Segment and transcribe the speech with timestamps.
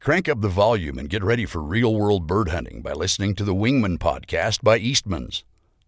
[0.00, 3.44] Crank up the volume and get ready for real world bird hunting by listening to
[3.44, 5.44] the Wingman podcast by Eastman's.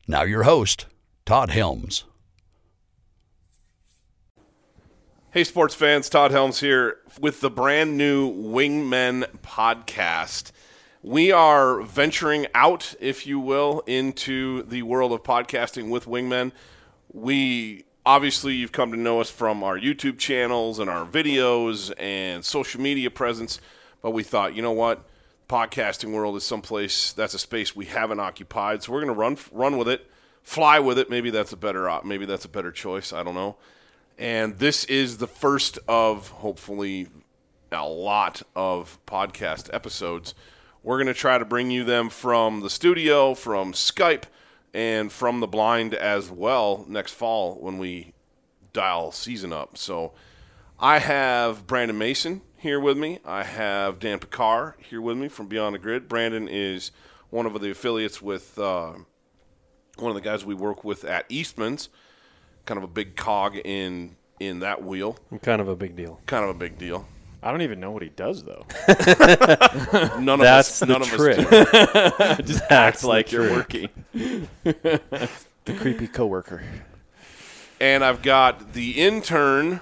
[0.06, 0.84] Now, your host,
[1.24, 2.04] Todd Helms.
[5.30, 10.52] Hey, sports fans, Todd Helms here with the brand new Wingmen podcast.
[11.02, 16.52] We are venturing out, if you will, into the world of podcasting with Wingmen.
[17.14, 22.44] We obviously, you've come to know us from our YouTube channels and our videos and
[22.44, 23.58] social media presence,
[24.02, 25.08] but we thought, you know what?
[25.48, 29.36] Podcasting world is someplace that's a space we haven't occupied, so we're going to run
[29.52, 30.10] run with it,
[30.42, 31.10] fly with it.
[31.10, 33.12] Maybe that's a better op- maybe that's a better choice.
[33.12, 33.56] I don't know.
[34.18, 37.08] And this is the first of hopefully
[37.70, 40.34] a lot of podcast episodes.
[40.82, 44.24] We're going to try to bring you them from the studio, from Skype,
[44.74, 48.12] and from the blind as well next fall when we
[48.72, 49.76] dial season up.
[49.78, 50.12] So
[50.78, 53.18] I have Brandon Mason here with me.
[53.24, 56.08] I have Dan Picard here with me from Beyond the Grid.
[56.08, 56.92] Brandon is
[57.30, 58.92] one of the affiliates with uh,
[59.98, 61.88] one of the guys we work with at Eastman's
[62.64, 65.18] kind of a big cog in in that wheel.
[65.42, 66.20] Kind of a big deal.
[66.26, 67.06] Kind of a big deal.
[67.42, 68.64] I don't even know what he does though.
[70.20, 70.78] None of That's us.
[70.80, 71.38] the None trick.
[71.38, 72.36] of us.
[72.36, 72.42] Do.
[72.52, 73.56] Just act like you're truth.
[73.56, 74.48] working.
[74.62, 76.62] the creepy coworker.
[77.80, 79.80] And I've got the intern,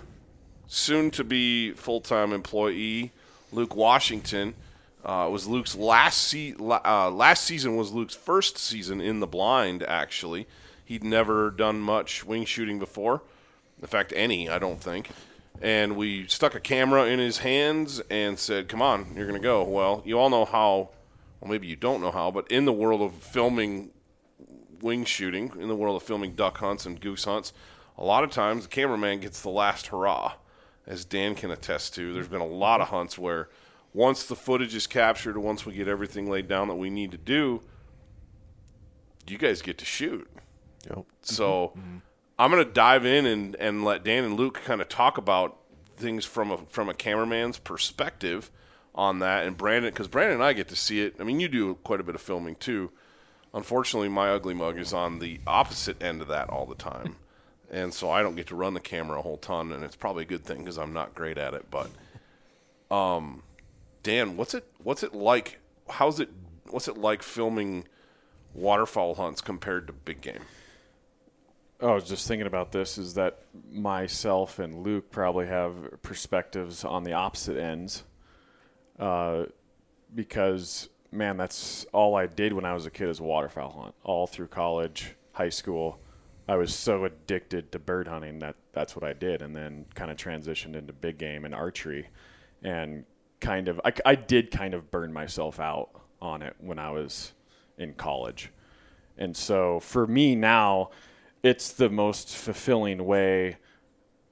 [0.71, 3.13] soon to be full time employee,
[3.53, 4.55] Luke Washington.
[5.05, 9.83] Uh, was Luke's last se- uh, last season was Luke's first season in the blind.
[9.83, 10.47] Actually,
[10.85, 13.23] he'd never done much wing shooting before.
[13.81, 15.11] In fact, any I don't think.
[15.61, 19.43] And we stuck a camera in his hands and said, "Come on, you're going to
[19.43, 20.91] go." Well, you all know how.
[21.41, 23.91] Well, maybe you don't know how, but in the world of filming
[24.83, 27.55] wing shooting, in the world of filming duck hunts and goose hunts,
[27.97, 30.35] a lot of times the cameraman gets the last hurrah,
[30.87, 32.13] as Dan can attest to.
[32.13, 33.49] There's been a lot of hunts where
[33.93, 37.19] once the footage is captured, once we get everything laid down that we need to
[37.19, 37.63] do,
[39.27, 40.29] you guys get to shoot.
[40.89, 41.05] Yep.
[41.23, 41.99] So mm-hmm.
[42.39, 45.57] I'm going to dive in and, and let Dan and Luke kind of talk about
[45.97, 48.51] things from a from a cameraman's perspective
[48.95, 51.17] on that, and Brandon because Brandon and I get to see it.
[51.21, 52.91] I mean, you do quite a bit of filming too.
[53.53, 57.17] Unfortunately, my ugly mug is on the opposite end of that all the time,
[57.71, 60.25] and so I don't get to run the camera a whole ton, and it's probably
[60.25, 61.67] a good thing because I'm not great at it.
[61.71, 61.91] But,
[62.95, 63.43] um,
[64.03, 65.59] Dan, what's it what's it like?
[65.89, 66.31] How's it
[66.69, 67.85] what's it like filming
[68.55, 70.43] waterfowl hunts compared to big game?
[71.83, 73.39] Oh, I was just thinking about this is that
[73.73, 78.05] myself and Luke probably have perspectives on the opposite ends.
[78.99, 79.47] Uh,
[80.15, 83.95] because, man, that's all I did when I was a kid is a waterfowl hunt.
[84.05, 85.99] All through college, high school.
[86.51, 89.41] I was so addicted to bird hunting that that's what I did.
[89.41, 92.09] And then kind of transitioned into big game and archery.
[92.65, 93.05] And
[93.41, 95.91] kind of, I, I did kind of burn myself out
[96.21, 97.35] on it when I was
[97.79, 98.51] in college.
[99.17, 100.91] And so for me now,
[101.45, 103.59] it's the most fulfilling way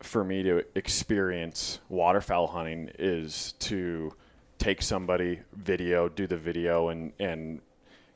[0.00, 4.12] for me to experience waterfowl hunting is to
[4.58, 7.60] take somebody video, do the video and and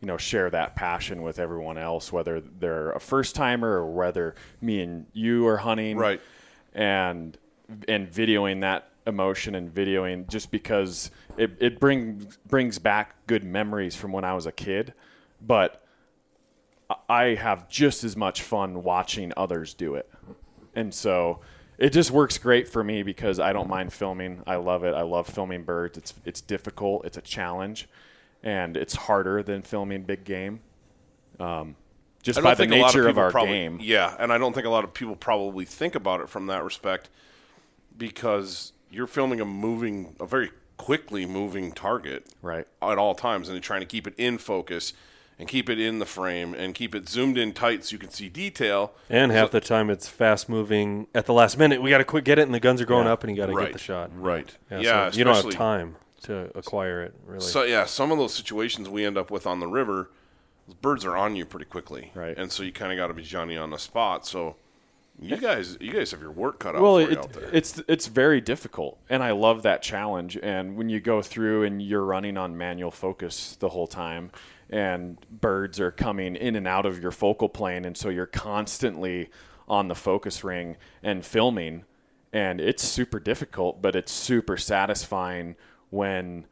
[0.03, 4.35] you know share that passion with everyone else whether they're a first timer or whether
[4.61, 6.21] me and you are hunting Right.
[6.75, 7.39] and
[7.89, 13.97] and videoing that emotion and videoing just because it, it brings brings back good memories
[13.97, 14.93] from when I was a kid
[15.41, 15.79] but
[17.09, 20.11] I have just as much fun watching others do it.
[20.75, 21.41] And so
[21.79, 24.43] it just works great for me because I don't mind filming.
[24.47, 24.95] I love it.
[24.95, 25.97] I love filming birds.
[25.97, 27.07] It's it's difficult.
[27.07, 27.89] It's a challenge,
[28.43, 30.61] and it's harder than filming big game.
[31.41, 31.77] Um,
[32.23, 33.79] just by the think a lot nature of, people our probably, game.
[33.83, 36.63] Yeah, and I don't think a lot of people probably think about it from that
[36.63, 37.09] respect
[37.97, 42.67] because you're filming a moving, a very quickly moving target Right.
[42.81, 44.93] at all times, and you're trying to keep it in focus
[45.39, 48.11] and keep it in the frame and keep it zoomed in tight so you can
[48.11, 48.93] see detail.
[49.11, 51.07] And half the time it's fast moving.
[51.15, 53.07] At the last minute, we got to quick get it, and the guns are going
[53.07, 53.13] Yeah.
[53.13, 54.11] up, and you got to right, get the shot.
[54.15, 54.57] Right.
[54.71, 57.15] Yeah, Yeah, so you don't have time to acquire it.
[57.27, 57.41] Really.
[57.41, 60.11] So yeah, some of those situations we end up with on the river,
[60.81, 62.37] birds are on you pretty quickly, Right.
[62.37, 64.27] And so you kind of got to be Johnny on the spot.
[64.27, 64.57] So
[65.21, 67.51] you guys, you guys have your work cut out well, for you it, out there.
[67.53, 70.39] it's it's very difficult, and I love that challenge.
[70.43, 74.33] And when you go through and you're running on manual focus the whole time,
[74.71, 79.31] and birds are coming in and out of your focal plane, and so you're constantly
[79.69, 81.85] on the focus ring and filming,
[82.33, 85.57] and it's super difficult, but it's super satisfying
[85.93, 86.47] when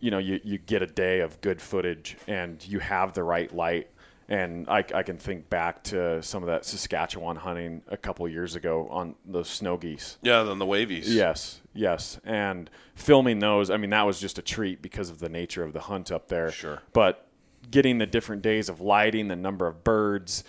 [0.00, 3.54] you know you, you get a day of good footage and you have the right
[3.54, 3.88] light
[4.28, 8.54] And I, I can think back to some of that Saskatchewan hunting a couple years
[8.54, 10.16] ago on those snow geese.
[10.22, 11.12] Yeah, then the wavies.
[11.12, 12.18] Yes, yes.
[12.24, 15.72] And filming those, I mean, that was just a treat because of the nature of
[15.72, 16.50] the hunt up there.
[16.50, 16.80] Sure.
[16.92, 17.26] But
[17.70, 20.44] getting the different days of lighting, the number of birds,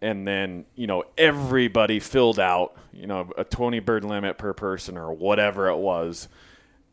[0.00, 4.96] and then, you know, everybody filled out, you know, a 20 bird limit per person
[4.98, 6.28] or whatever it was.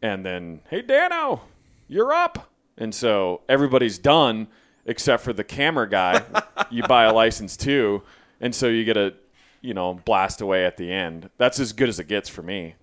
[0.01, 1.41] And then, hey, Dano,
[1.87, 2.51] you're up.
[2.77, 4.47] And so everybody's done
[4.85, 6.23] except for the camera guy.
[6.71, 8.01] you buy a license too.
[8.39, 9.13] And so you get a,
[9.61, 11.29] you know, blast away at the end.
[11.37, 12.75] That's as good as it gets for me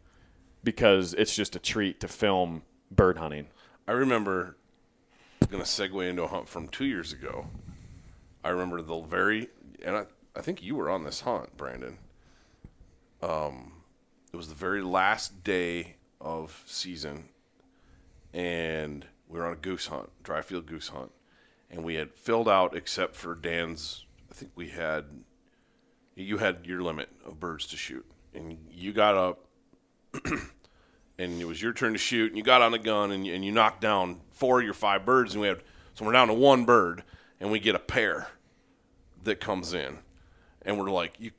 [0.63, 3.49] because it's just a treat to film bird hunting.
[3.87, 4.57] I remember
[5.51, 7.47] going to segue into a hunt from two years ago.
[8.45, 9.49] I remember the very,
[9.83, 10.05] and I,
[10.37, 11.99] I think you were on this hunt, Brandon.
[13.23, 13.73] Um,
[14.33, 17.29] it was the very last day of season,
[18.33, 21.13] and we were on a goose hunt, dry field goose hunt,
[21.71, 24.05] and we had filled out except for Dan's.
[24.31, 25.05] I think we had,
[26.15, 29.45] you had your limit of birds to shoot, and you got up
[31.19, 33.35] and it was your turn to shoot, and you got on the gun, and you,
[33.35, 35.61] and you knocked down four of your five birds, and we had
[35.95, 37.03] so we're down to one bird,
[37.41, 38.29] and we get a pair
[39.25, 39.99] that comes in,
[40.63, 41.33] and we're like, you,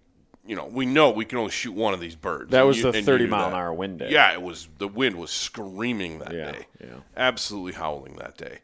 [0.49, 2.49] you know, we know we can only shoot one of these birds.
[2.51, 4.09] That And was you- the 30 knew mile an hour wind day.
[4.11, 4.67] Yeah, it was.
[4.79, 6.65] The wind was screaming that Yeah, day.
[6.81, 6.87] yeah.
[7.15, 8.59] absolutely howling that day,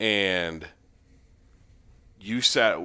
[0.00, 0.66] and
[2.20, 2.78] you sat.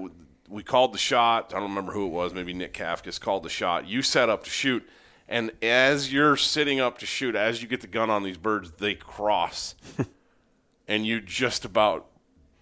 [0.48, 1.54] We called the shot.
[1.56, 2.34] I don't remember who it was.
[2.34, 3.88] Maybe Nick Kafkas called the shot.
[3.88, 4.88] You set up to shoot,
[5.28, 8.72] and as you're sitting up to shoot, as you get the gun on these birds,
[8.80, 9.76] they cross,
[10.88, 12.06] and you just about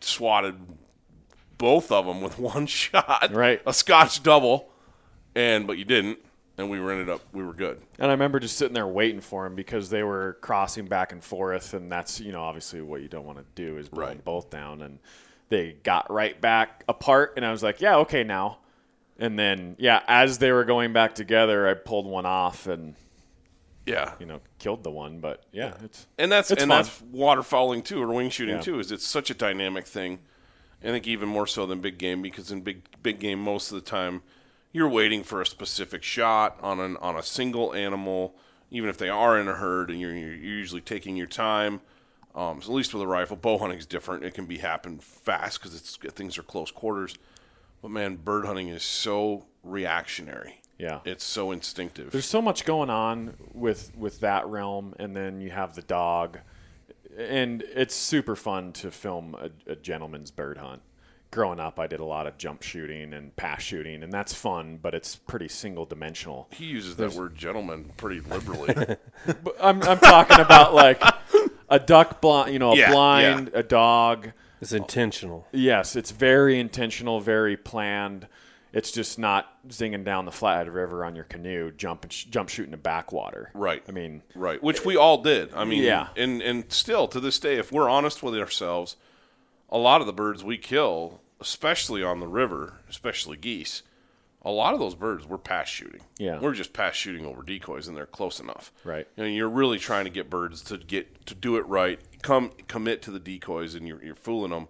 [0.02, 0.56] swatted
[1.58, 3.30] both of them with one shot.
[3.31, 3.62] Right.
[3.66, 4.69] a Scotch double,
[5.35, 6.19] and but you didn't,
[6.57, 7.81] and we were ended up we were good.
[8.00, 11.24] And I remember just sitting there waiting for him because they were crossing back and
[11.24, 14.15] forth, and that's you know obviously what you don't want to do is bring Right.
[14.18, 14.81] them both down.
[14.81, 15.00] And
[15.50, 18.57] they got right back apart, and I was like, yeah, okay now.
[19.19, 22.95] And then yeah, as they were going back together, I pulled one off and
[23.85, 25.19] Yeah, you know killed the one.
[25.19, 26.83] But yeah, it's and that's It's and fun.
[26.83, 28.62] that's waterfowling too, or wing shooting Yeah.
[28.62, 28.80] too.
[28.80, 30.19] Is it's such a dynamic thing.
[30.83, 33.75] I think even more so than big game because in big big game most of
[33.75, 34.21] the time
[34.74, 38.36] you're waiting for a specific shot on an on a single animal,
[38.72, 41.80] even if they are in a herd, and you're, you're usually taking your time.
[42.36, 44.25] Um, so at least with a rifle, bow hunting is different.
[44.25, 47.16] It can be happen fast because it's things are close quarters.
[47.81, 50.60] But man, bird hunting is so reactionary.
[50.80, 51.00] Yeah.
[51.06, 52.12] it's so instinctive.
[52.12, 56.40] there's so much going on with with that realm, and then you have the dog,
[57.16, 60.81] and it's super fun to film a, a gentleman's bird hunt.
[61.33, 64.77] Growing up, I did a lot of jump shooting and pass shooting, and that's fun,
[64.81, 66.47] but it's pretty single dimensional.
[66.51, 68.74] he uses that word "gentleman" pretty liberally.
[69.25, 71.01] But I'm, I'm talking about like
[71.69, 74.31] a duck blind, you know, a Yeah, blind, a dog.
[74.62, 75.47] It's intentional.
[75.51, 78.27] Yes, it's very intentional, very planned.
[78.71, 82.74] It's just not zinging down the Flathead River on your canoe, jump sh- jump shooting
[82.74, 83.50] a backwater.
[83.53, 83.83] Right.
[83.88, 85.53] I mean, Right, which we all did.
[85.53, 86.07] I mean, Yeah.
[86.15, 88.95] and and still to this day, if we're honest with ourselves,
[89.69, 93.84] a lot of the birds we kill, especially on the river, especially geese,
[94.45, 96.01] a lot of those birds we're pass shooting.
[96.18, 96.40] Yeah.
[96.40, 98.72] we're just pass shooting over decoys, and they're close enough.
[98.84, 99.06] Right.
[99.18, 102.51] You know, you're really trying to get birds to get to do it right, come
[102.68, 104.68] commit to the decoys, and you're you're fooling them,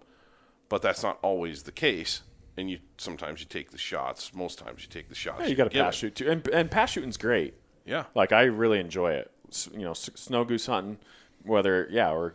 [0.68, 2.22] but that's not always the case.
[2.56, 4.32] And you sometimes you take the shots.
[4.34, 5.40] Most times you take the shots.
[5.42, 7.54] yeah, you got to pass shoot too, and and pass shooting's great.
[7.84, 8.04] Yeah.
[8.14, 9.30] Like I really enjoy it.
[9.72, 10.98] You know, s- snow goose hunting,
[11.42, 12.34] whether yeah or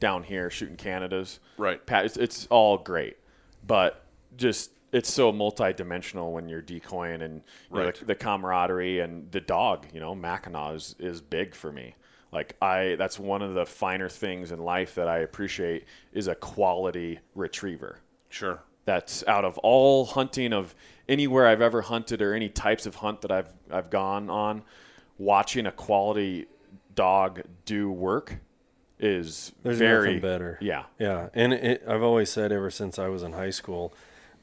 [0.00, 1.40] down here shooting Canada's.
[1.56, 1.84] Right.
[1.86, 3.16] Pa- It's, it's all great,
[3.66, 4.04] but
[4.36, 7.94] just it's so multi-dimensional when you're decoying and you know, Right.
[7.96, 9.86] the, the camaraderie and the dog.
[9.92, 11.96] You know, mackinaw is, is big for me.
[12.32, 16.34] Like I, that's one of the finer things in life that I appreciate is a
[16.34, 18.60] quality retriever Sure.
[18.84, 20.74] that's out of all hunting of
[21.08, 24.62] anywhere I've ever hunted or any types of hunt that I've I've gone on,
[25.18, 26.46] watching a quality
[26.94, 28.36] dog do work
[28.98, 30.58] is There's very nothing better.
[30.60, 33.92] Yeah, Yeah, and it, I've always said ever since I was in high school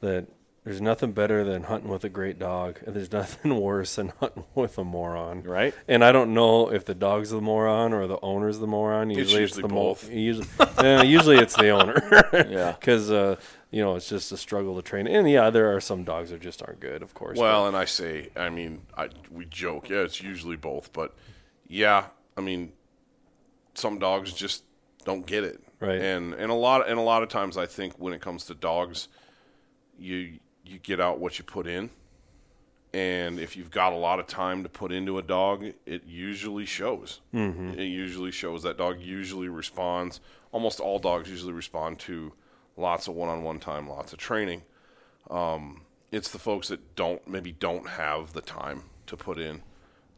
[0.00, 0.26] that
[0.64, 4.44] there's nothing better than hunting with a great dog, and there's nothing worse than hunting
[4.54, 5.42] with a moron.
[5.42, 5.74] Right.
[5.88, 9.10] And I don't know if the dog's the moron or the owner's the moron.
[9.10, 10.10] Usually it's, usually the mo- both.
[10.12, 10.46] usually,
[10.80, 12.28] yeah, usually it's the owner.
[12.52, 12.72] Yeah.
[12.72, 13.36] Because uh,
[13.70, 15.06] you know it's just a struggle to train.
[15.06, 17.38] And yeah, there are some dogs that just aren't good, of course.
[17.38, 21.14] Well, and I say, I mean, I, we joke, yeah, it's usually both, but
[21.66, 22.06] yeah,
[22.36, 22.72] I mean,
[23.74, 24.64] some dogs just
[25.04, 26.00] don't get it, Right.
[26.00, 28.54] And and a lot and a lot of times, I think when it comes to
[28.54, 29.08] dogs,
[29.98, 31.90] you you get out what you put in,
[32.94, 36.66] and if you've got a lot of time to put into a dog, it usually
[36.66, 37.20] shows.
[37.34, 37.78] Mm-hmm.
[37.80, 38.62] It usually shows.
[38.62, 40.20] That dog usually responds.
[40.52, 42.32] Almost all dogs usually respond to
[42.76, 44.62] lots of one-on-one time, lots of training
[45.30, 49.62] Um, it's the folks that don't maybe don't have the time to put in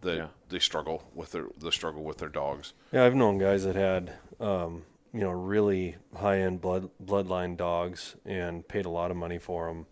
[0.04, 0.28] that Yeah.
[0.48, 2.72] they struggle with their the struggle with their dogs.
[2.92, 8.66] Yeah, I've known guys that had, um, you know, really high-end blood bloodline dogs and
[8.66, 9.86] paid a lot of money for them,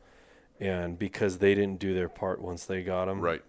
[0.61, 3.43] and because they didn't do their part once they got them, Right.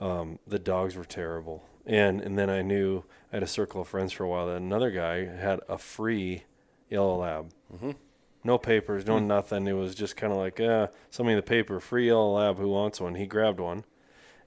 [0.00, 1.64] um, the dogs were terrible.
[1.84, 4.56] And and then I knew I had a circle of friends for a while that
[4.56, 6.44] another guy had a free
[6.90, 7.92] yellow lab, mm-hmm.
[8.44, 9.66] no papers, no nothing.
[9.66, 12.58] It was just kind of like, uh, somebody in the paper, free yellow lab.
[12.58, 13.14] Who wants one?
[13.14, 13.84] He grabbed one,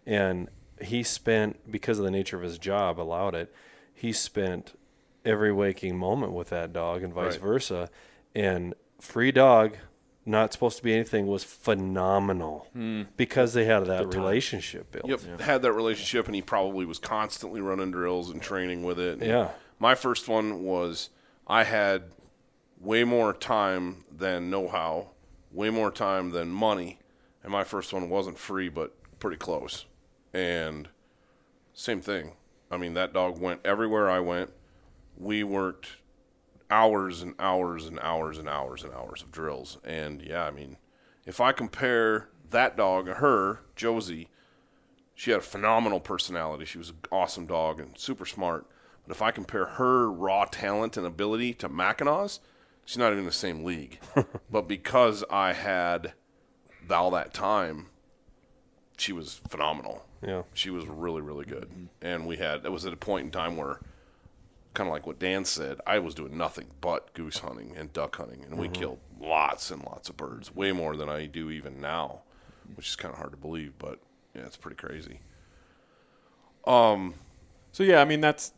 [0.05, 0.49] and
[0.81, 3.53] he spent because of the nature of his job allowed it.
[3.93, 4.73] He spent
[5.25, 7.41] every waking moment with that dog and vice Right.
[7.41, 7.89] versa.
[8.33, 9.77] And free dog,
[10.25, 13.03] not supposed to be anything, was phenomenal hmm.
[13.17, 15.07] because they had that relationship built.
[15.07, 19.19] Yep, had that relationship, and he probably was constantly running drills and training with it.
[19.19, 19.49] And Yeah.
[19.79, 21.09] My first one was
[21.47, 22.03] I had
[22.79, 25.11] way more time than know how,
[25.51, 26.99] way more time than money,
[27.43, 29.85] and my first one wasn't free, but pretty close.
[30.33, 30.89] And
[31.73, 32.33] same thing.
[32.71, 34.51] I mean, that dog went everywhere I went.
[35.17, 35.97] We worked
[36.69, 39.77] hours and hours and hours and hours and hours of drills.
[39.83, 40.77] And yeah, I mean,
[41.25, 44.29] if I compare that dog her, Josie,
[45.15, 46.65] she had a phenomenal personality.
[46.65, 48.65] She was an awesome dog and super smart.
[49.05, 52.39] But if I compare her raw talent and ability to Mackinaw's,
[52.85, 53.99] she's not even in the same league.
[54.51, 56.13] but because I had
[56.89, 57.87] all that time,
[58.99, 60.05] she was phenomenal.
[60.25, 60.43] Yeah.
[60.53, 61.69] She was really, really good.
[62.01, 63.79] And we had, it was at a point in time where,
[64.73, 68.15] kind of like what Dan said, I was doing nothing but goose hunting and duck
[68.15, 68.43] hunting.
[68.43, 72.21] And we killed lots and lots of birds, way more than I do even now,
[72.75, 73.99] which is kind of hard to believe, but
[74.35, 75.19] yeah, it's pretty crazy.
[76.67, 77.15] Um,
[77.71, 78.51] So yeah, I mean that's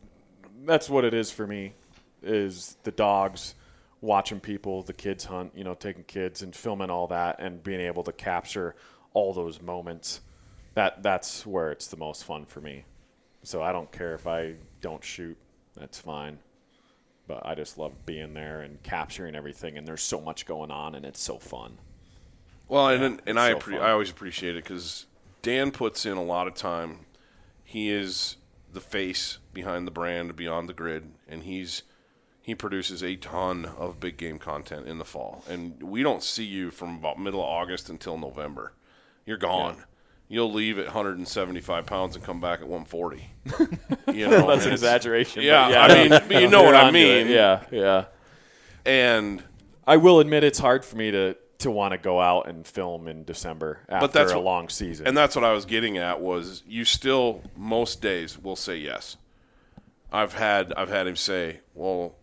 [0.64, 1.74] that's what it is for me
[2.22, 3.54] is the dogs
[4.00, 7.80] watching people, the kids hunt, you know, taking kids and filming all that and being
[7.80, 8.74] able to capture
[9.12, 10.20] all those moments.
[10.74, 12.84] That that's where it's the most fun for me.
[13.42, 15.36] So I don't care if I don't shoot.
[15.76, 16.38] That's fine.
[17.26, 20.94] But I just love being there and capturing everything and there's so much going on
[20.94, 21.78] and it's so fun.
[22.68, 25.06] Well, and and I so appre- I always appreciate it because
[25.42, 27.00] Dan puts in a lot of time.
[27.64, 28.36] He is
[28.72, 31.82] the face behind the brand, beyond the grid, and he's
[32.40, 35.44] he produces a ton of big game content in the fall.
[35.48, 38.72] And we don't see you from about middle of August until November.
[39.24, 39.84] You're gone.
[40.32, 43.28] You'll leave at 175 pounds and come back at 140.
[44.14, 45.42] You know, That's an exaggeration.
[45.42, 47.28] Yeah, but I mean, you know what I mean.
[47.28, 48.04] Yeah, yeah.
[48.84, 49.42] And
[49.86, 53.08] I will admit it's hard for me to to want to go out and film
[53.08, 55.06] in December after that's a what- long season.
[55.06, 59.16] And that's what I was getting at was you still most days will say yes.
[60.10, 62.14] I've had I've had him say, "Well,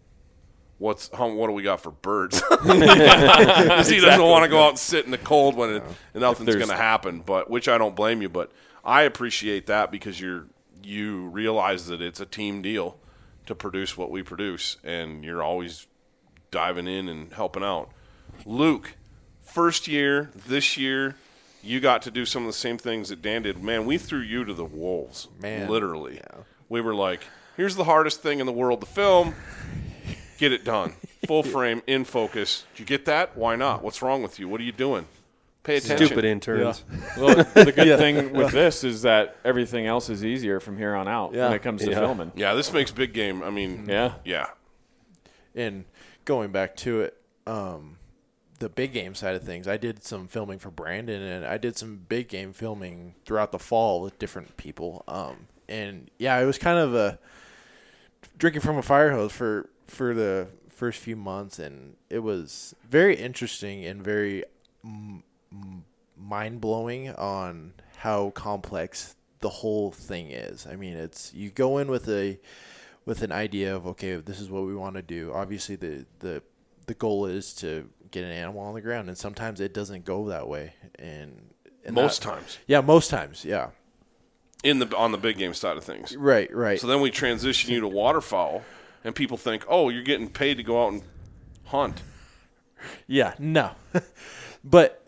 [0.80, 4.80] what's what do we got for birds?" 'Cause he doesn't want to go out and
[4.80, 5.84] sit in the cold when it,
[6.14, 7.20] and nothing's going to happen.
[7.22, 8.52] But which I don't blame you, but
[8.84, 10.48] I appreciate that because you're
[10.82, 12.98] you realize that it's a team deal
[13.46, 15.86] to produce what we produce, and you're always
[16.52, 17.90] diving in and helping out.
[18.46, 18.96] Luke,
[19.42, 21.16] first year, this year,
[21.62, 23.62] you got to do some of the same things that Dan did.
[23.62, 25.28] Man, we threw you to the wolves.
[25.42, 26.22] Man, Literally.
[26.70, 27.22] We were like,
[27.58, 29.36] here's the hardest thing in the world to film.
[30.40, 30.94] Get it done.
[31.28, 32.66] Full frame, in focus.
[32.74, 33.38] Did you get that?
[33.38, 33.84] Why not?
[33.84, 34.48] What's wrong with you?
[34.48, 35.06] What are you doing?
[35.64, 36.08] Pay attention.
[36.08, 36.84] Stupid interns.
[37.18, 41.08] well, the good thing with this is that everything else is easier from here on
[41.08, 41.48] out Yeah.
[41.48, 42.00] when it comes to Yeah.
[42.00, 42.32] filming.
[42.36, 43.44] Yeah, this makes big game.
[43.44, 44.14] I mean, Yeah.
[44.24, 44.48] yeah.
[45.54, 45.84] And
[46.26, 47.98] going back to it, um,
[48.60, 51.78] the big game side of things, I did some filming for Brandon, and I did
[51.78, 55.04] some big game filming throughout the fall with different people.
[55.08, 57.20] Um, and yeah, it was kind of a
[58.38, 63.16] drinking from a fire hose for for the first few months, and it was very
[63.16, 64.44] interesting and very
[64.86, 65.22] mm,
[65.54, 65.82] mm,
[66.18, 70.68] mind blowing on how complex the whole thing is.
[70.68, 72.40] I mean, it's you go in with a
[73.06, 75.32] with an idea of okay, this is what we want to do.
[75.34, 76.42] Obviously, the the
[76.86, 80.28] the goal is to get an animal on the ground, and sometimes it doesn't go
[80.30, 80.74] that way.
[80.98, 81.50] And,
[81.86, 82.58] and Most that- times.
[82.68, 83.70] yeah, most times, yeah,
[84.64, 86.16] In the on the big game side of things.
[86.18, 86.80] right, right.
[86.80, 88.64] So then we transition you to waterfowl,
[89.04, 91.04] and people think, oh, you're getting paid to go out and
[91.66, 92.02] hunt.
[93.08, 93.72] Yeah, no.
[94.64, 95.06] but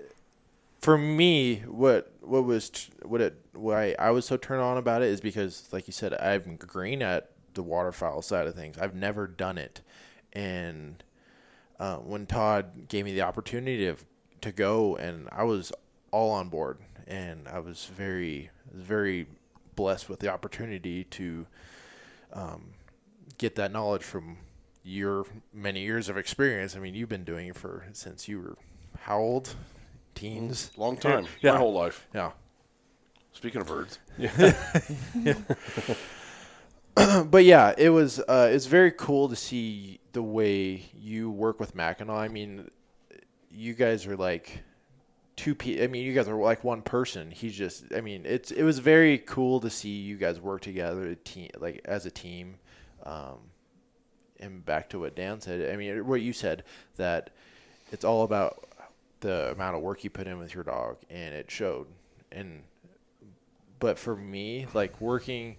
[0.82, 5.10] for me, what what was what it why I was so turned on about it
[5.10, 8.78] is because, like you said, I'm green at the waterfowl side of things.
[8.78, 9.82] I've never done it,
[10.34, 11.04] and
[11.80, 13.96] uh, when Todd gave me the opportunity to
[14.42, 15.72] to go, and I was
[16.12, 19.28] all on board, and I was very very
[19.76, 21.46] blessed with the opportunity to
[22.34, 22.72] um,
[23.42, 24.38] get that knowledge from
[24.84, 26.76] your many years of experience.
[26.76, 28.58] I mean, you've been doing it for since you were
[29.00, 29.56] how old?
[30.16, 30.72] teens.
[30.78, 31.26] Long time.
[31.42, 31.54] Yeah.
[31.54, 32.08] My whole life.
[32.14, 32.32] Yeah.
[33.34, 34.00] Speaking of birds.
[34.18, 35.36] Yeah.
[37.24, 41.74] but yeah, it was uh, it's very cool to see the way you work with
[41.74, 42.16] Mackinac.
[42.16, 42.70] I mean,
[43.50, 44.62] you guys are like
[45.38, 47.32] two pe- I mean, you guys are like one person.
[47.32, 51.10] He's just I mean, it's it was very cool to see you guys work together,
[51.10, 52.56] a team like as a team.
[53.04, 53.38] Um,
[54.40, 55.72] and back to what Dan said.
[55.72, 56.64] I mean, what you said
[56.98, 57.30] that
[57.92, 58.68] it's all about
[59.20, 61.88] the amount of work you put in with your dog, and it showed.
[62.32, 62.64] And
[63.80, 65.58] but for me, like working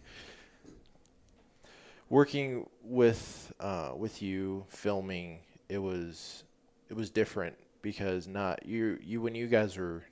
[2.09, 6.45] working with uh, with you filming it was
[6.91, 10.05] it was different because not you you when you guys were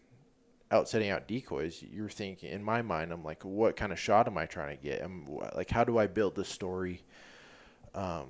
[0.71, 4.27] out setting out decoys you're thinking in my mind I'm like what kind of shot
[4.27, 5.03] am I trying to get?
[5.03, 7.03] And like how do I build this story
[7.95, 8.29] um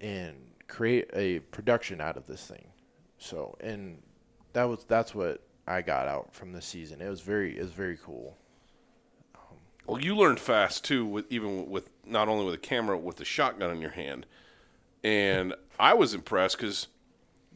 [0.00, 2.68] and create a production out of this thing?
[3.18, 4.02] So and
[4.52, 7.00] that was that's what I got out from this season.
[7.02, 8.36] It was very it was very cool.
[9.86, 13.24] Well, you learned fast too, with even with not only with a camera, with the
[13.24, 14.26] shotgun in your hand,
[15.02, 16.88] and I was impressed because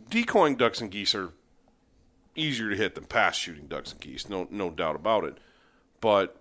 [0.09, 1.33] decoying ducks and geese are
[2.35, 5.39] easier to hit than pass shooting ducks and geese, no no doubt about it.
[6.01, 6.37] But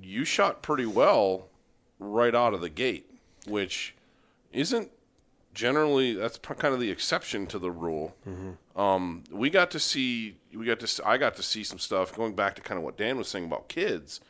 [0.00, 1.48] you shot pretty well
[1.98, 3.10] right out of the gate,
[3.46, 3.94] which
[4.52, 4.90] isn't
[5.52, 8.14] generally that's kind of the exception to the rule.
[8.76, 12.34] Um, we got to see we got to I got to see some stuff going
[12.34, 14.20] back to kind of what Dan was saying about kids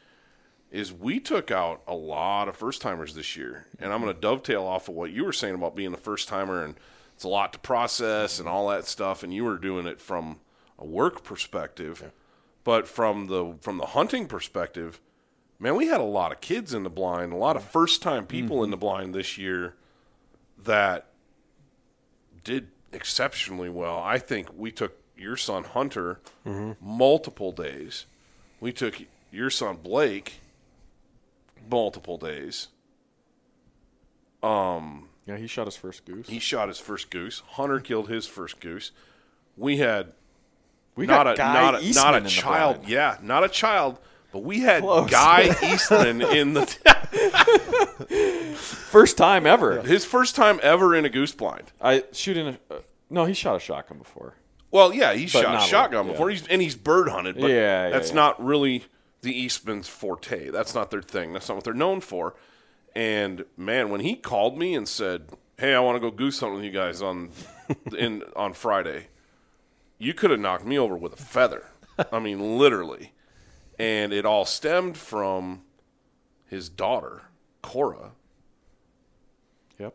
[0.71, 3.67] is we took out a lot of first timers this year.
[3.81, 6.29] And I'm going to dovetail off of what you were saying about being a first
[6.29, 6.77] timer and
[7.15, 10.39] it's a lot to process and all that stuff and you were doing it from
[10.81, 12.11] a work perspective.
[12.65, 15.01] But from the from the hunting perspective,
[15.59, 17.73] man, we had a lot of kids in the blind, a lot of mm-hmm.
[17.73, 18.81] first time people in the mm-hmm.
[18.81, 19.75] blind this year
[20.65, 21.07] that
[22.43, 23.99] did exceptionally well.
[23.99, 26.73] I think we took your son Hunter mm-hmm.
[26.81, 28.07] multiple days.
[28.61, 30.41] We took your son Blake
[31.71, 32.69] multiple days.
[34.43, 36.29] Um yeah, he shot his first goose.
[36.29, 37.43] He shot his first goose.
[37.51, 38.91] Hunter killed his first goose.
[39.57, 40.13] We had
[41.01, 42.89] we not got a Guy not a, Eastman not a child.
[42.89, 43.99] Yeah, not a child,
[44.33, 45.11] but we had Close.
[45.11, 46.67] Guy Eastman in the
[48.57, 49.83] First time ever.
[49.83, 51.73] his first time ever in a goose blind.
[51.81, 52.75] I shooting a.
[52.75, 54.35] Uh, no, he shot a shotgun before.
[54.71, 56.39] Well, yeah, he But shot not shotgun one, before, yeah.
[56.39, 57.37] he's, and he's bird hunted.
[57.41, 58.15] But Yeah, yeah, that's yeah.
[58.17, 58.85] not really
[59.23, 60.51] the Eastman's forte.
[60.51, 61.33] That's not their thing.
[61.33, 62.35] That's not what they're known for.
[62.95, 66.57] And man, when he called me and said, "Hey, I want to go goose hunting
[66.57, 67.31] with you guys on
[67.97, 69.07] in on Friday,"
[70.01, 71.67] you could have knocked me over with a feather.
[72.11, 73.13] I mean, literally.
[73.79, 75.63] And it all stemmed from
[76.47, 77.23] his daughter,
[77.63, 78.13] Cora.
[79.79, 79.95] Yep.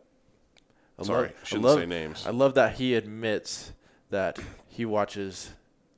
[1.00, 2.26] I Sorry, love- I shouldn't love- say names.
[2.26, 3.74] I love that he admits
[4.12, 4.38] that
[4.68, 5.52] he watches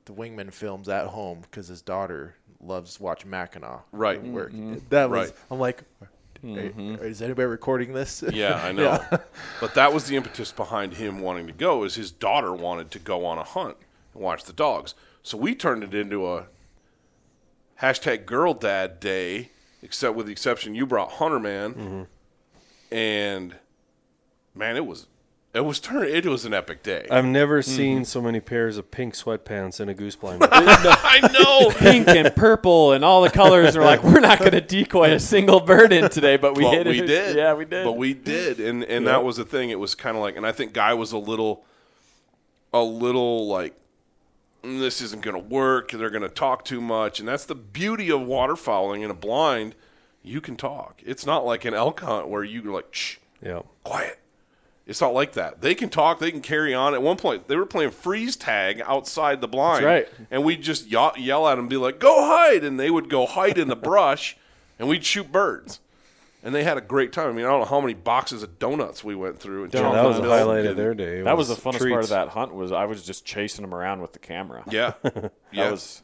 [0.06, 3.84] the Wingman films at home because his daughter loves watching Mackinac.
[3.92, 4.22] Right.
[4.22, 4.78] Where mm-hmm.
[4.88, 5.38] that was, Right.
[5.50, 6.10] I'm like, "Are-
[6.42, 6.94] mm-hmm.
[7.04, 8.24] is anybody recording this?
[8.32, 9.04] Yeah, I know.
[9.60, 12.98] But that was the impetus behind him wanting to go is his daughter wanted to
[12.98, 13.76] go on a hunt
[14.18, 14.94] and watch the dogs.
[15.22, 16.46] So we turned it into a
[17.80, 19.50] hashtag girl dad day,
[19.82, 22.06] except with the exception you brought Hunter Man.
[22.90, 23.54] And
[24.54, 25.06] man, it was
[25.54, 27.06] it was turn it was an epic day.
[27.10, 30.42] I've never seen so many pairs of pink sweatpants in a goose blind.
[30.50, 31.70] I know.
[31.76, 35.20] pink and purple and all the colors are like we're not going to decoy a
[35.20, 37.36] single bird in today but we hit we it did.
[37.36, 39.70] yeah we did But we did, and and that was the thing.
[39.70, 41.64] It was kind of like, and I think Guy was a little,
[42.72, 43.78] a little like, "Mm,
[44.68, 45.90] Mm, this isn't going to work.
[45.92, 49.74] They're going to talk too much, and that's the beauty of waterfowling in a blind.
[50.22, 51.00] You can talk.
[51.04, 53.62] It's not like an elk hunt where you're like, shh, yeah.
[53.84, 54.18] quiet.
[54.86, 55.60] It's not like that.
[55.60, 56.18] They can talk.
[56.18, 56.94] They can carry on.
[56.94, 59.84] At one point, they were playing freeze tag outside the blind.
[59.84, 60.26] That's right.
[60.30, 63.26] And we'd just yell, yell at them, be like, "Go hide!" And they would go
[63.26, 64.36] hide in the brush,
[64.78, 65.80] and we'd shoot birds.
[66.42, 67.30] And they had a great time.
[67.30, 69.64] I mean, I don't know how many boxes of donuts we went through.
[69.64, 71.18] And Yeah, that was the milk highlight of their day.
[71.18, 73.74] It That was the funnest part of that hunt was I was just chasing them
[73.74, 74.62] around with the camera.
[74.70, 75.70] Yeah, That yeah.
[75.70, 76.02] was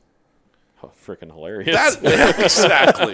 [0.83, 1.97] oh, freaking hilarious.
[1.97, 3.13] That yeah, exactly.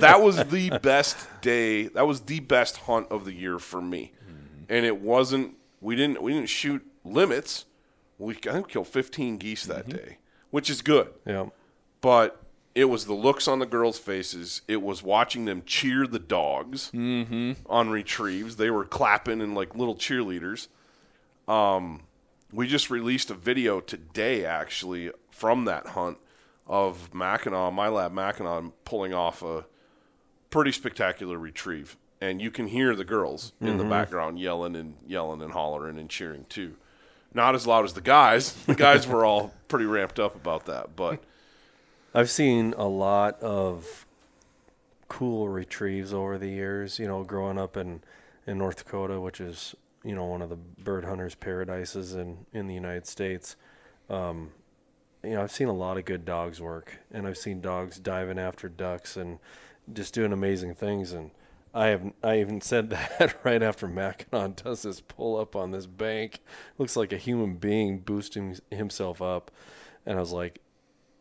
[0.00, 1.84] that was the best day.
[1.84, 4.12] That was the best hunt of the year for me.
[4.24, 4.64] Mm-hmm.
[4.68, 5.54] And it wasn't.
[5.80, 6.20] We didn't.
[6.22, 7.66] We didn't shoot limits.
[8.18, 9.96] We I think we killed 15 geese that mm-hmm.
[9.96, 10.18] day,
[10.50, 11.08] which is good.
[11.24, 11.46] Yeah.
[12.00, 12.41] But
[12.74, 14.62] it was the looks on the girls' faces.
[14.66, 16.90] It was watching them cheer the dogs
[17.66, 18.56] on retrieves.
[18.56, 20.68] They were clapping and like little cheerleaders.
[21.48, 22.02] Um,
[22.52, 26.18] we just released a video today, actually, from that hunt
[26.66, 29.64] of Mackinac, my lab Mackinac, pulling off a
[30.50, 31.96] pretty spectacular retrieve.
[32.20, 36.08] And you can hear the girls in the background yelling and yelling and hollering and
[36.08, 36.76] cheering too.
[37.34, 38.52] Not as loud as the guys.
[38.66, 41.22] The guys were all pretty ramped up about that, but
[42.14, 44.06] I've seen a lot of
[45.08, 46.98] cool retrieves over the years.
[46.98, 48.02] You know, growing up in
[48.46, 52.66] in North Dakota, which is you know one of the bird hunters' paradises in in
[52.66, 53.56] the United States.
[54.10, 54.50] Um,
[55.22, 58.38] you know, I've seen a lot of good dogs work, and I've seen dogs diving
[58.38, 59.38] after ducks and
[59.92, 61.12] just doing amazing things.
[61.12, 61.30] And
[61.72, 65.86] I have I even said that right after Mackinac does this pull up on this
[65.86, 66.40] bank,
[66.78, 69.50] looks like a human being boosting himself up,
[70.04, 70.61] and I was like,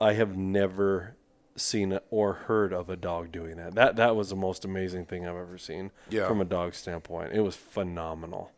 [0.02, 1.16] I have never
[1.56, 3.76] seen or heard of a dog doing that.
[3.76, 6.28] That that was the most amazing thing I've ever seen Yeah.
[6.28, 7.34] from a dog standpoint.
[7.34, 8.52] It was phenomenal.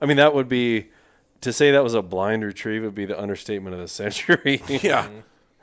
[0.00, 0.88] I mean, that would be
[1.42, 4.62] to say that was a blind retrieve would be the understatement of the century.
[4.68, 5.08] yeah.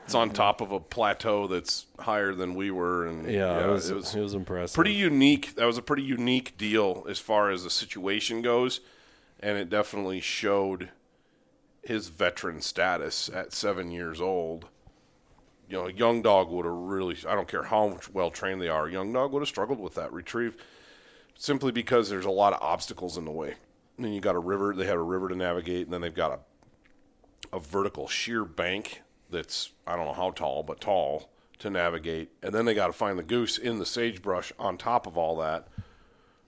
[0.05, 3.91] It's on top of a plateau that's higher than we were and yeah, it, was,
[3.91, 4.73] it was it was impressive.
[4.73, 5.53] pretty unique.
[5.53, 8.79] That was a pretty unique deal as far as the situation goes,
[9.39, 10.89] and it definitely showed
[11.83, 14.65] his veteran status at seven years old.
[15.69, 18.69] You know, a young dog would have really, I don't care how well trained they
[18.69, 20.57] are, a young dog would have struggled with that retrieve
[21.37, 23.55] simply because there's a lot of obstacles in the way.
[23.95, 26.13] And then you got a river, they had a river to navigate, and then they've
[26.13, 26.31] got
[27.51, 31.29] a, a vertical sheer bank that's, I don't know how tall, but tall
[31.59, 32.31] to navigate.
[32.41, 35.37] And then they got to find the goose in the sagebrush on top of all
[35.37, 35.67] that.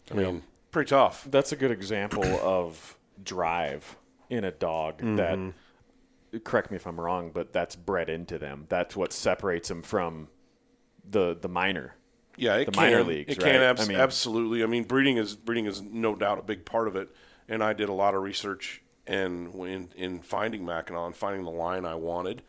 [0.10, 1.28] I mean, pretty tough.
[1.30, 3.98] That's a good example of drive
[4.30, 5.50] in a dog that mm-hmm.
[6.40, 8.66] Correct me if I'm wrong, but that's bred into them.
[8.70, 10.28] That's what separates them from
[11.10, 11.96] the the minor.
[12.38, 12.82] Yeah, it the can.
[12.84, 13.52] minor leagues, It right?
[13.52, 14.64] can abs- I mean- absolutely.
[14.64, 17.10] I mean, breeding is breeding is no doubt a big part of it.
[17.50, 21.52] And I did a lot of research and in in finding Mackinac and finding the
[21.52, 22.44] line I wanted.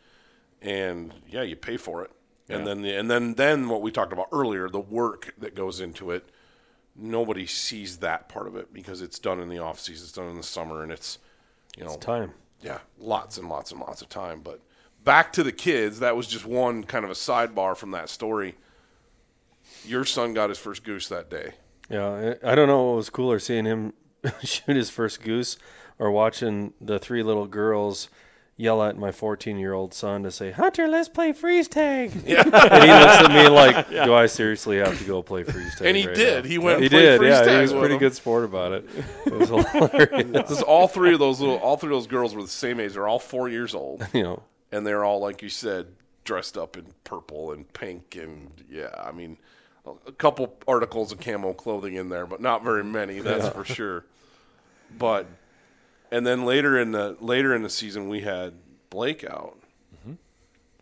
[0.61, 2.11] And yeah, you pay for it.
[2.49, 5.79] And then the, and then then what we talked about earlier, the work that goes
[5.79, 6.29] into it.
[6.95, 10.27] Nobody sees that part of it because it's done in the off season, it's done
[10.29, 11.17] in the summer, and it's
[11.75, 12.33] you know time.
[12.63, 14.41] Yeah, lots and lots and lots of time.
[14.41, 14.61] But
[15.03, 18.55] back to the kids, that was just one kind of a sidebar from that story.
[19.85, 21.53] Your son got his first goose that day.
[21.89, 23.93] Yeah, I don't know what was cooler, seeing him
[24.43, 25.57] shoot his first goose,
[25.99, 28.09] or watching the three little girls
[28.63, 32.41] yell at my 14 year old son to say, "Hunter, let's play freeze tag." Yeah.
[32.43, 35.87] and he looks at me like, "Do I seriously have to go play freeze tag?"
[35.87, 36.43] And he right did.
[36.45, 37.19] now?" He went He did.
[37.19, 37.99] freeze Yeah, tag he was pretty him.
[37.99, 38.89] good sport about it.
[39.25, 40.49] It was hilarious.
[40.49, 42.93] This all three of those little, all three of those girls were the same age.
[42.93, 45.87] They're all four years old, you know, and they're all like you said,
[46.23, 49.37] dressed up in purple and pink, and yeah, I mean,
[50.07, 53.19] a couple articles of camo clothing in there, but not very many.
[53.19, 54.05] That's for sure.
[54.97, 55.25] But
[56.13, 58.53] and then later in the later in the season, we had
[58.91, 59.57] Blake out,
[59.95, 60.13] mm-hmm.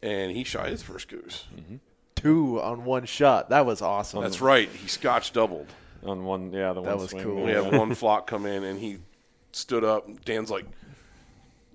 [0.05, 1.45] and he shot his first goose.
[1.55, 1.77] Mm-hmm.
[2.15, 3.49] Two on one shot.
[3.49, 4.21] That was awesome.
[4.21, 4.67] That's right.
[4.69, 5.67] He scotch doubled.
[6.03, 7.23] On one, yeah, the one That one was swing.
[7.23, 7.43] cool.
[7.45, 8.97] We had one flock come in, and he
[9.53, 10.05] stood up.
[10.05, 10.65] and Dan's like,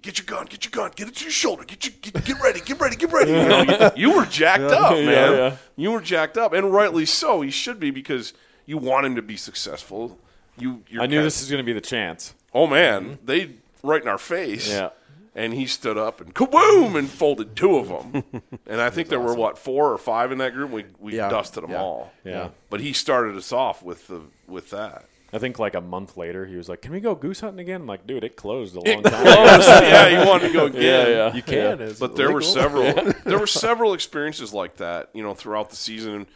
[0.03, 0.47] "Get your gun!
[0.47, 0.93] Get your gun!
[0.95, 1.65] Get it to your shoulder!
[1.65, 2.61] Get your get, get ready!
[2.61, 2.97] Get ready!
[2.97, 5.07] Get ready!" You, know, you, you were jacked up, man.
[5.07, 5.57] yeah.
[5.77, 7.41] You were jacked up, and rightly so.
[7.41, 8.35] He should be because
[8.67, 10.19] you want him to be successful.
[10.59, 12.35] You, you're I knew kind- this was going to be the chance.
[12.57, 13.27] Oh man, mm-hmm.
[13.27, 13.51] they
[13.83, 14.69] right in our face.
[14.71, 14.91] Yeah.
[15.35, 18.25] And he stood up and kaboom and folded two of them.
[18.67, 20.71] and I think there were what four or five in that group.
[20.71, 21.29] We we Yeah.
[21.29, 21.83] dusted them Yeah.
[21.83, 22.11] all.
[22.25, 22.49] Yeah.
[22.71, 25.05] But he started us off with the with that.
[25.35, 27.83] I think like a month later, he was like, "Can we go goose hunting again?"
[27.83, 29.27] I'm like, "Dude, it closed a long time." ago."
[29.83, 30.83] yeah, he wanted to go again.
[30.83, 31.35] yeah, yeah.
[31.35, 31.83] You can.
[31.83, 32.55] It's But there were legal.
[32.55, 36.15] several there were several experiences like that, you know, throughout the season.
[36.15, 36.27] And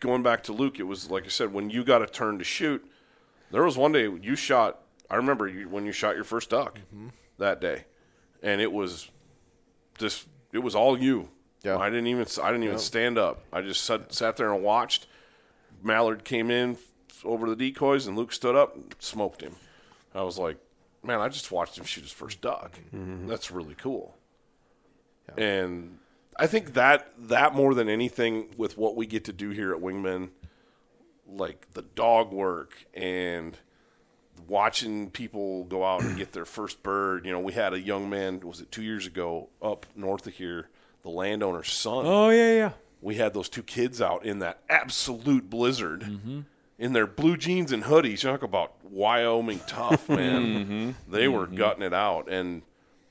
[0.00, 2.44] going back to Luke, it was like I said, when you got a turn to
[2.44, 2.82] shoot,
[3.50, 4.78] there was one day you shot.
[5.12, 7.08] I remember you, when you shot your first duck Mm-hmm.
[7.38, 7.84] that day,
[8.42, 9.08] and it was
[9.98, 11.28] just it was all you.
[11.62, 11.76] Yeah.
[11.78, 13.44] I didn't even I didn't even stand up.
[13.52, 15.06] I just sat, sat there and watched.
[15.82, 16.76] Mallard came in
[17.24, 19.54] over the decoys, and Luke stood up and smoked him.
[20.14, 20.56] I was like,
[21.04, 22.78] man, I just watched him shoot his first duck.
[22.92, 24.16] That's really cool.
[25.36, 25.98] And
[26.38, 29.80] I think that that more than anything with what we get to do here at
[29.80, 30.30] Wingman,
[31.28, 33.56] like the dog work and
[34.48, 37.24] watching people go out and get their first bird.
[37.24, 40.34] You know, we had a young man, was it two years ago, up north of
[40.34, 40.68] here,
[41.02, 42.04] the landowner's son.
[42.06, 42.70] oh yeah, yeah.
[43.00, 46.44] We had those two kids out in that absolute blizzard.
[46.78, 50.42] In their blue jeans and hoodies, you talk about Wyoming tough, man.
[50.42, 51.12] Mm-hmm.
[51.12, 51.56] They were mm-hmm.
[51.56, 52.62] gutting it out, and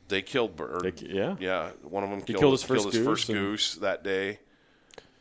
[0.08, 0.94] they killed bird.
[0.98, 1.36] They- yeah.
[1.40, 4.04] Yeah, one of them killed, killed his first killed his goose first and- goose that
[4.04, 4.40] day,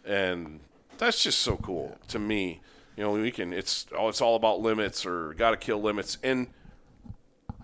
[0.05, 0.61] and
[0.99, 2.61] that's just so cool to me.
[3.01, 3.55] You know, we can.
[3.55, 6.49] It's oh, it's all about limits or got to kill limits, and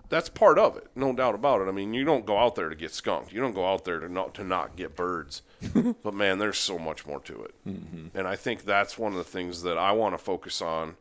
[0.09, 1.67] that's part of it, no doubt about it.
[1.67, 3.31] I mean, you don't go out there to get skunked.
[3.31, 5.43] You don't go out there to not to not get birds.
[6.01, 8.17] but man, there's so much more to it, mm-hmm.
[8.17, 10.95] and I think that's one of the things that I want to focus on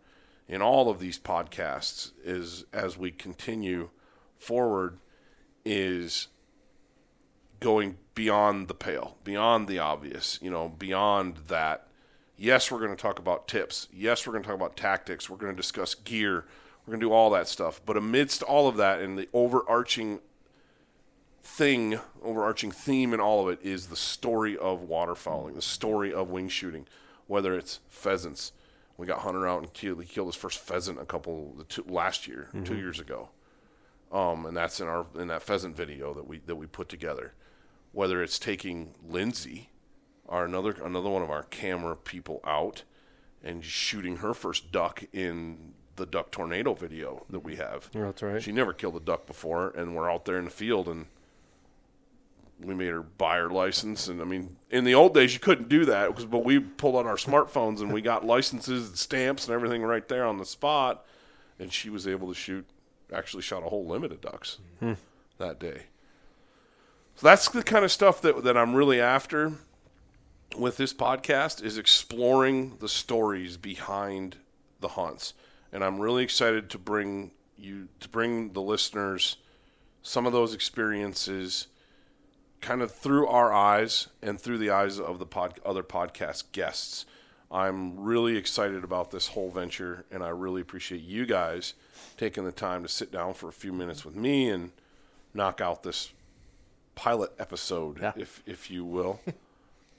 [0.47, 3.89] in all of these podcasts is as we continue
[4.37, 4.99] forward
[5.65, 6.29] is
[7.61, 11.87] going beyond the pale, beyond the obvious, you know, beyond that.
[12.37, 13.89] Yes, we're going to talk about tips.
[13.93, 15.31] Yes, we're going to talk about tactics.
[15.31, 16.45] We're going to discuss gear.
[16.87, 17.81] We're going to do all that stuff.
[17.85, 20.21] But amidst all of that and the overarching
[21.43, 26.29] thing, overarching theme in all of it is the story of waterfowling, the story of
[26.29, 26.87] wing shooting,
[27.27, 28.53] whether it's pheasants.
[28.99, 31.85] We got Hunter out and killed, he killed his first pheasant a couple the two,
[31.89, 33.29] last year, two years ago.
[34.13, 37.33] Um, and that's in our in that pheasant video that we that we put together.
[37.93, 39.71] Whether it's taking Lindsay,
[40.29, 42.83] our another another one of our camera people out,
[43.43, 47.91] and shooting her first duck in the duck tornado video that we have.
[47.93, 48.43] That's right.
[48.43, 51.07] She never killed a duck before, and we're out there in the field, and
[52.61, 54.09] we made her buy her license.
[54.09, 56.97] And I mean, in the old days, you couldn't do that, because but we pulled
[56.97, 60.47] out our smartphones and we got licenses and stamps and everything right there on the
[60.47, 61.05] spot,
[61.59, 62.67] and she was able to shoot.
[63.13, 64.95] Actually, shot a whole limit of ducks hmm.
[65.39, 65.83] that day.
[67.15, 69.53] So that's the kind of stuff that that I'm really after
[70.59, 74.37] with this podcast is exploring the stories behind
[74.81, 75.35] the haunts.
[75.73, 79.37] and i'm really excited to bring you to bring the listeners
[80.03, 81.67] some of those experiences
[82.61, 87.05] kind of through our eyes and through the eyes of the pod, other podcast guests
[87.51, 91.75] i'm really excited about this whole venture and i really appreciate you guys
[92.17, 94.71] taking the time to sit down for a few minutes with me and
[95.35, 96.13] knock out this
[96.95, 98.13] pilot episode Yeah.
[98.17, 99.21] if if you will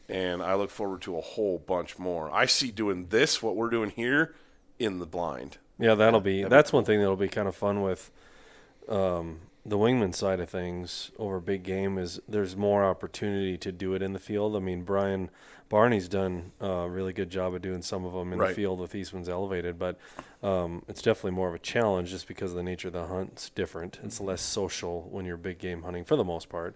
[0.10, 2.34] and I look forward to a whole bunch more.
[2.34, 4.36] I see doing this, what we're doing here,
[4.80, 5.58] in the blind.
[5.80, 8.10] Yeah, that'll be that's one thing that'll be kind of fun with
[8.90, 13.94] um, the wingman side of things over big game is there's more opportunity to do
[13.94, 14.56] it in the field.
[14.56, 15.30] I mean, Brian
[15.70, 18.50] Barney's done a really good job of doing some of them in Right.
[18.50, 20.00] the field with Eastman's elevated, but
[20.42, 24.00] um, it's definitely more of a challenge just because the nature of the hunt's different.
[24.04, 26.76] It's less social when you're big game hunting for the most part,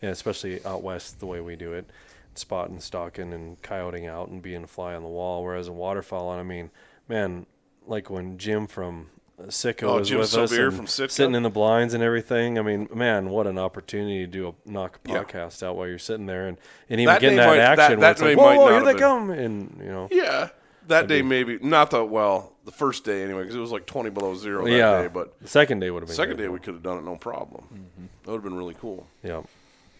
[0.00, 1.90] and especially out west the way we do it,
[2.38, 5.42] spotting, stalking, and coyoting out and being a fly on the wall.
[5.44, 6.70] Whereas a waterfowl, I mean,
[7.08, 7.46] man,
[7.86, 9.08] like when Jim from
[9.48, 11.12] Sitka Oh, was Jim with us and from Sitka?
[11.12, 12.58] sitting in the blinds and everything.
[12.58, 15.22] I mean, man, what an opportunity to do a knock a Yeah.
[15.22, 16.58] podcast out while you're sitting there and,
[16.90, 18.00] and even That getting that might- that- action.
[18.00, 20.48] that where it's day like, whoa, not here they been- come, and you know, Yeah,
[20.88, 24.10] that day maybe not the well the first day anyway because it was like twenty
[24.10, 25.02] below zero that yeah.
[25.02, 25.08] day.
[25.08, 27.14] But the second day would have been second day we could have done it no
[27.16, 27.64] problem.
[27.72, 28.06] Mm-hmm.
[28.24, 29.06] That would have been really cool.
[29.22, 29.42] yeah,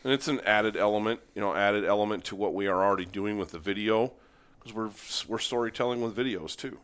[0.08, 3.36] And it's an added element, you know, added element to what we are already doing
[3.36, 4.14] with the video,
[4.58, 4.90] because we're
[5.28, 6.78] we're storytelling with videos too,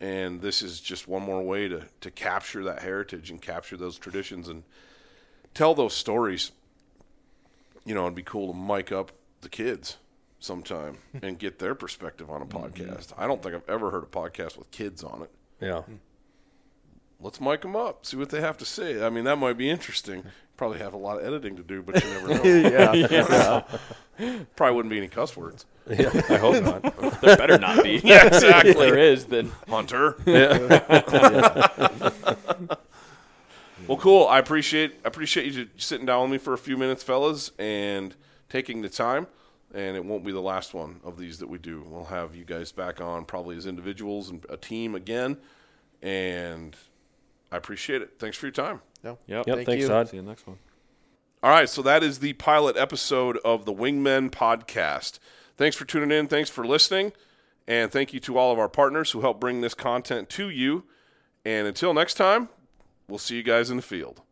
[0.00, 3.98] and this is just one more way to to capture that heritage and capture those
[3.98, 4.62] traditions and
[5.52, 6.52] tell those stories.
[7.84, 9.98] You know, it'd be cool to mic up the kids
[10.40, 12.56] sometime and get their perspective on a mm-hmm.
[12.56, 13.12] podcast.
[13.18, 15.30] I don't think I've ever heard a podcast with kids on it.
[15.60, 15.82] yeah.
[15.82, 15.96] Hmm.
[17.20, 19.02] Let's mic them up, see what they have to say.
[19.04, 20.22] I mean, that might be interesting.
[20.58, 22.92] Probably have a lot of editing to do, but you never know.
[24.18, 24.42] yeah.
[24.54, 25.64] Probably wouldn't be any cuss words.
[25.88, 26.10] yeah.
[26.30, 27.20] I hope not.
[27.22, 28.00] There better not be.
[28.04, 28.72] Yeah, If exactly.
[28.74, 30.16] there is, then Hunter.
[30.26, 30.58] Yeah.
[33.86, 34.26] well, cool.
[34.26, 38.14] I appreciate I appreciate you sitting down with me for a few minutes, fellas, and
[38.48, 39.26] taking the time.
[39.74, 41.84] And it won't be the last one of these that we do.
[41.88, 45.36] We'll have you guys back on probably as individuals and a team again.
[46.02, 46.74] And
[47.50, 48.14] I appreciate it.
[48.18, 48.80] Thanks for your time.
[49.02, 49.18] No.
[49.26, 49.46] Yep.
[49.46, 49.56] Yep.
[49.56, 49.88] Thank thanks, you.
[49.88, 50.08] Todd.
[50.08, 50.58] see you next one.
[51.42, 55.18] All right, so that is the pilot episode of the Wingmen podcast.
[55.56, 56.26] Thanks for tuning in.
[56.26, 57.12] Thanks for listening.
[57.68, 60.84] And thank you to all of our partners who help bring this content to you.
[61.44, 62.48] And until next time,
[63.08, 64.22] we'll see you guys in the field.